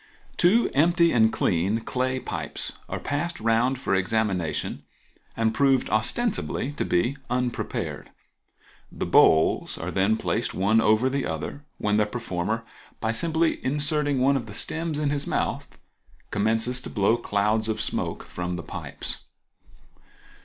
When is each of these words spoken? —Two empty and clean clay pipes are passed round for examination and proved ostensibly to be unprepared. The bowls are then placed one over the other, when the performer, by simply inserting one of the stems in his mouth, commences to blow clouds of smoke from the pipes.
—Two 0.35 0.71
empty 0.73 1.11
and 1.11 1.31
clean 1.31 1.79
clay 1.81 2.19
pipes 2.19 2.71
are 2.89 2.99
passed 2.99 3.39
round 3.39 3.77
for 3.77 3.93
examination 3.93 4.81
and 5.37 5.53
proved 5.53 5.91
ostensibly 5.91 6.71
to 6.71 6.83
be 6.83 7.17
unprepared. 7.29 8.09
The 8.91 9.05
bowls 9.05 9.77
are 9.77 9.91
then 9.91 10.17
placed 10.17 10.55
one 10.55 10.81
over 10.81 11.07
the 11.07 11.27
other, 11.27 11.63
when 11.77 11.97
the 11.97 12.07
performer, 12.07 12.63
by 12.99 13.11
simply 13.11 13.63
inserting 13.63 14.19
one 14.19 14.35
of 14.35 14.47
the 14.47 14.55
stems 14.55 14.97
in 14.97 15.11
his 15.11 15.27
mouth, 15.27 15.77
commences 16.31 16.81
to 16.81 16.89
blow 16.89 17.15
clouds 17.15 17.69
of 17.69 17.79
smoke 17.79 18.23
from 18.23 18.55
the 18.55 18.63
pipes. 18.63 19.25